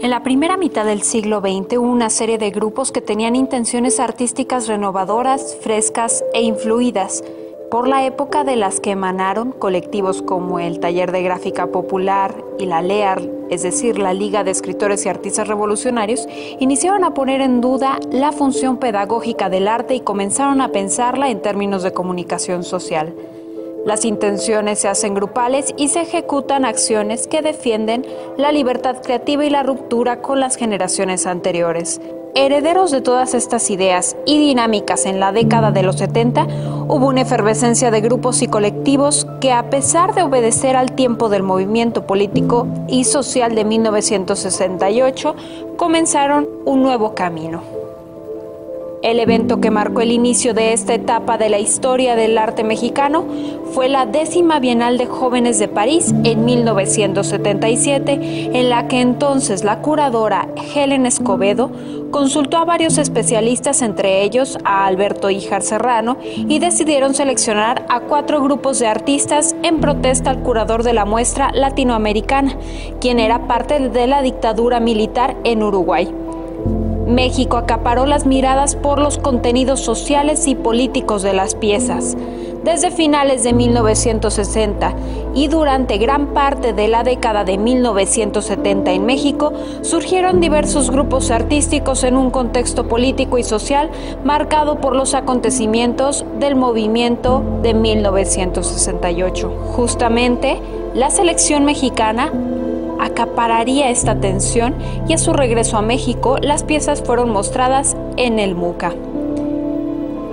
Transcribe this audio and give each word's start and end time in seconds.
En 0.00 0.10
la 0.10 0.22
primera 0.22 0.56
mitad 0.56 0.84
del 0.84 1.02
siglo 1.02 1.40
XX 1.40 1.76
hubo 1.76 1.90
una 1.90 2.08
serie 2.08 2.38
de 2.38 2.52
grupos 2.52 2.92
que 2.92 3.00
tenían 3.00 3.34
intenciones 3.34 3.98
artísticas 3.98 4.68
renovadoras, 4.68 5.56
frescas 5.60 6.24
e 6.32 6.42
influidas 6.42 7.24
por 7.68 7.88
la 7.88 8.06
época 8.06 8.44
de 8.44 8.54
las 8.54 8.78
que 8.78 8.92
emanaron 8.92 9.50
colectivos 9.50 10.22
como 10.22 10.60
el 10.60 10.78
Taller 10.78 11.10
de 11.10 11.24
Gráfica 11.24 11.66
Popular 11.66 12.32
y 12.60 12.66
la 12.66 12.80
LEAR, 12.80 13.28
es 13.50 13.64
decir, 13.64 13.98
la 13.98 14.14
Liga 14.14 14.44
de 14.44 14.52
Escritores 14.52 15.04
y 15.04 15.08
Artistas 15.08 15.48
Revolucionarios, 15.48 16.28
iniciaron 16.60 17.02
a 17.02 17.12
poner 17.12 17.40
en 17.40 17.60
duda 17.60 17.98
la 18.12 18.30
función 18.30 18.76
pedagógica 18.76 19.50
del 19.50 19.66
arte 19.66 19.96
y 19.96 20.00
comenzaron 20.00 20.60
a 20.60 20.68
pensarla 20.68 21.28
en 21.28 21.42
términos 21.42 21.82
de 21.82 21.92
comunicación 21.92 22.62
social. 22.62 23.14
Las 23.86 24.04
intenciones 24.04 24.80
se 24.80 24.88
hacen 24.88 25.14
grupales 25.14 25.72
y 25.76 25.88
se 25.88 26.02
ejecutan 26.02 26.64
acciones 26.64 27.26
que 27.26 27.42
defienden 27.42 28.04
la 28.36 28.52
libertad 28.52 28.96
creativa 29.02 29.44
y 29.44 29.50
la 29.50 29.62
ruptura 29.62 30.20
con 30.20 30.40
las 30.40 30.56
generaciones 30.56 31.26
anteriores. 31.26 32.00
Herederos 32.34 32.90
de 32.90 33.00
todas 33.00 33.34
estas 33.34 33.70
ideas 33.70 34.16
y 34.26 34.38
dinámicas 34.38 35.06
en 35.06 35.18
la 35.18 35.32
década 35.32 35.70
de 35.72 35.82
los 35.82 35.96
70, 35.96 36.46
hubo 36.88 37.06
una 37.08 37.22
efervescencia 37.22 37.90
de 37.90 38.00
grupos 38.00 38.42
y 38.42 38.48
colectivos 38.48 39.26
que 39.40 39.52
a 39.52 39.70
pesar 39.70 40.14
de 40.14 40.22
obedecer 40.22 40.76
al 40.76 40.92
tiempo 40.92 41.28
del 41.28 41.42
movimiento 41.42 42.06
político 42.06 42.66
y 42.86 43.04
social 43.04 43.54
de 43.54 43.64
1968, 43.64 45.34
comenzaron 45.76 46.48
un 46.64 46.82
nuevo 46.82 47.14
camino. 47.14 47.77
El 49.00 49.20
evento 49.20 49.60
que 49.60 49.70
marcó 49.70 50.00
el 50.00 50.10
inicio 50.10 50.54
de 50.54 50.72
esta 50.72 50.92
etapa 50.92 51.38
de 51.38 51.48
la 51.48 51.60
historia 51.60 52.16
del 52.16 52.36
arte 52.36 52.64
mexicano 52.64 53.24
fue 53.72 53.88
la 53.88 54.06
décima 54.06 54.58
Bienal 54.58 54.98
de 54.98 55.06
Jóvenes 55.06 55.60
de 55.60 55.68
París 55.68 56.12
en 56.24 56.44
1977, 56.44 58.58
en 58.58 58.68
la 58.68 58.88
que 58.88 59.00
entonces 59.00 59.62
la 59.62 59.82
curadora 59.82 60.48
Helen 60.74 61.06
Escobedo 61.06 61.70
consultó 62.10 62.56
a 62.56 62.64
varios 62.64 62.98
especialistas, 62.98 63.82
entre 63.82 64.24
ellos 64.24 64.58
a 64.64 64.86
Alberto 64.86 65.30
Ijar 65.30 65.62
Serrano, 65.62 66.16
y 66.24 66.58
decidieron 66.58 67.14
seleccionar 67.14 67.86
a 67.88 68.00
cuatro 68.00 68.42
grupos 68.42 68.80
de 68.80 68.88
artistas 68.88 69.54
en 69.62 69.80
protesta 69.80 70.30
al 70.30 70.42
curador 70.42 70.82
de 70.82 70.94
la 70.94 71.04
muestra 71.04 71.52
latinoamericana, 71.52 72.56
quien 73.00 73.20
era 73.20 73.46
parte 73.46 73.90
de 73.90 74.06
la 74.08 74.22
dictadura 74.22 74.80
militar 74.80 75.36
en 75.44 75.62
Uruguay. 75.62 76.12
México 77.08 77.56
acaparó 77.56 78.04
las 78.04 78.26
miradas 78.26 78.76
por 78.76 78.98
los 79.00 79.16
contenidos 79.16 79.80
sociales 79.80 80.46
y 80.46 80.54
políticos 80.54 81.22
de 81.22 81.32
las 81.32 81.54
piezas. 81.54 82.16
Desde 82.64 82.90
finales 82.90 83.44
de 83.44 83.54
1960 83.54 84.94
y 85.34 85.48
durante 85.48 85.96
gran 85.96 86.34
parte 86.34 86.74
de 86.74 86.86
la 86.86 87.04
década 87.04 87.44
de 87.44 87.56
1970 87.56 88.92
en 88.92 89.06
México, 89.06 89.54
surgieron 89.80 90.40
diversos 90.40 90.90
grupos 90.90 91.30
artísticos 91.30 92.04
en 92.04 92.16
un 92.16 92.30
contexto 92.30 92.86
político 92.88 93.38
y 93.38 93.42
social 93.42 93.90
marcado 94.22 94.80
por 94.80 94.94
los 94.94 95.14
acontecimientos 95.14 96.26
del 96.38 96.56
movimiento 96.56 97.42
de 97.62 97.72
1968. 97.72 99.50
Justamente, 99.72 100.60
la 100.94 101.08
selección 101.08 101.64
mexicana 101.64 102.32
acapararía 103.00 103.90
esta 103.90 104.12
atención 104.12 104.74
y 105.08 105.12
a 105.12 105.18
su 105.18 105.32
regreso 105.32 105.76
a 105.76 105.82
México 105.82 106.36
las 106.40 106.64
piezas 106.64 107.02
fueron 107.02 107.30
mostradas 107.30 107.96
en 108.16 108.38
el 108.38 108.54
MUCA. 108.54 108.94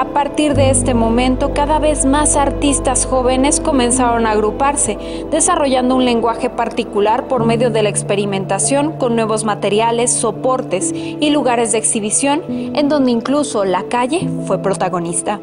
A 0.00 0.06
partir 0.14 0.54
de 0.54 0.70
este 0.70 0.94
momento, 0.94 1.52
cada 1.52 1.78
vez 1.78 2.06
más 2.06 2.36
artistas 2.36 3.04
jóvenes 3.04 3.60
comenzaron 3.60 4.24
a 4.24 4.30
agruparse, 4.30 4.96
desarrollando 5.30 5.94
un 5.94 6.06
lenguaje 6.06 6.48
particular 6.48 7.28
por 7.28 7.44
medio 7.44 7.70
de 7.70 7.82
la 7.82 7.90
experimentación 7.90 8.92
con 8.92 9.14
nuevos 9.14 9.44
materiales, 9.44 10.10
soportes 10.10 10.92
y 10.94 11.28
lugares 11.28 11.72
de 11.72 11.78
exhibición, 11.78 12.42
en 12.48 12.88
donde 12.88 13.10
incluso 13.10 13.64
la 13.66 13.82
calle 13.84 14.26
fue 14.46 14.62
protagonista. 14.62 15.38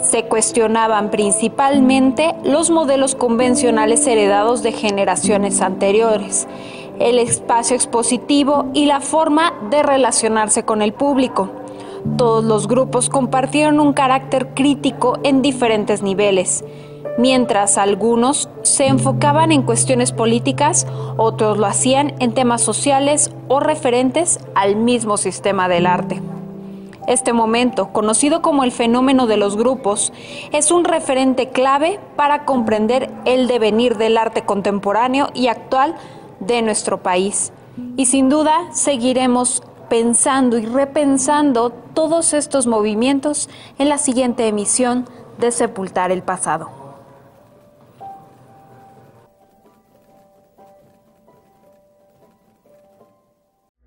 Se 0.00 0.24
cuestionaban 0.24 1.10
principalmente 1.10 2.34
los 2.44 2.70
modelos 2.70 3.14
convencionales 3.16 4.06
heredados 4.06 4.62
de 4.62 4.72
generaciones 4.72 5.60
anteriores, 5.60 6.46
el 7.00 7.18
espacio 7.18 7.74
expositivo 7.74 8.66
y 8.74 8.86
la 8.86 9.00
forma 9.00 9.54
de 9.70 9.82
relacionarse 9.82 10.64
con 10.64 10.82
el 10.82 10.92
público. 10.92 11.50
Todos 12.16 12.44
los 12.44 12.68
grupos 12.68 13.10
compartieron 13.10 13.80
un 13.80 13.92
carácter 13.92 14.54
crítico 14.54 15.18
en 15.24 15.42
diferentes 15.42 16.00
niveles. 16.00 16.64
Mientras 17.18 17.76
algunos 17.76 18.48
se 18.62 18.86
enfocaban 18.86 19.50
en 19.50 19.62
cuestiones 19.62 20.12
políticas, 20.12 20.86
otros 21.16 21.58
lo 21.58 21.66
hacían 21.66 22.14
en 22.20 22.32
temas 22.32 22.62
sociales 22.62 23.32
o 23.48 23.58
referentes 23.58 24.38
al 24.54 24.76
mismo 24.76 25.16
sistema 25.16 25.68
del 25.68 25.86
arte. 25.86 26.22
Este 27.08 27.32
momento, 27.32 27.88
conocido 27.88 28.42
como 28.42 28.64
el 28.64 28.70
fenómeno 28.70 29.26
de 29.26 29.38
los 29.38 29.56
grupos, 29.56 30.12
es 30.52 30.70
un 30.70 30.84
referente 30.84 31.48
clave 31.48 31.98
para 32.16 32.44
comprender 32.44 33.08
el 33.24 33.48
devenir 33.48 33.96
del 33.96 34.18
arte 34.18 34.42
contemporáneo 34.42 35.30
y 35.32 35.46
actual 35.46 35.94
de 36.38 36.60
nuestro 36.60 37.02
país. 37.02 37.50
Y 37.96 38.04
sin 38.04 38.28
duda 38.28 38.60
seguiremos 38.74 39.62
pensando 39.88 40.58
y 40.58 40.66
repensando 40.66 41.70
todos 41.70 42.34
estos 42.34 42.66
movimientos 42.66 43.48
en 43.78 43.88
la 43.88 43.96
siguiente 43.96 44.46
emisión 44.46 45.08
de 45.38 45.50
Sepultar 45.50 46.12
el 46.12 46.22
Pasado. 46.22 46.68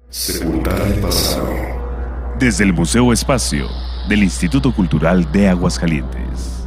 Sepultar 0.10 0.82
el 0.82 1.00
pasado 1.00 1.71
desde 2.42 2.64
el 2.64 2.74
Museo 2.74 3.14
Espacio 3.14 3.70
del 4.10 4.24
Instituto 4.24 4.74
Cultural 4.74 5.32
de 5.32 5.48
Aguascalientes. 5.48 6.61